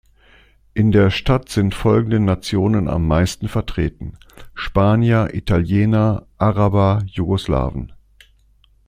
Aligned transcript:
In 0.73 0.91
der 0.91 1.11
Stadt 1.11 1.49
sind 1.49 1.75
folgende 1.75 2.19
Nationen 2.19 2.87
am 2.87 3.05
meisten 3.07 3.47
vertreten: 3.47 4.17
Spanier, 4.55 5.29
Italiener, 5.35 6.25
Araber, 6.39 7.03
Jugoslawen. 7.05 7.93